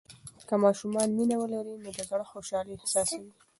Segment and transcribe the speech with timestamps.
[0.47, 3.31] که ماشومان مینه ولري، نو د زړه خوشالي احساسوي.